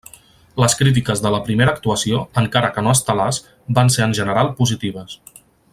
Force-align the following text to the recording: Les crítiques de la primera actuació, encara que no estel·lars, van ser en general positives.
Les 0.61 0.75
crítiques 0.77 1.21
de 1.25 1.31
la 1.35 1.41
primera 1.49 1.73
actuació, 1.77 2.23
encara 2.43 2.73
que 2.77 2.85
no 2.87 2.97
estel·lars, 2.99 3.41
van 3.81 3.95
ser 3.97 4.05
en 4.07 4.17
general 4.21 4.51
positives. 4.63 5.19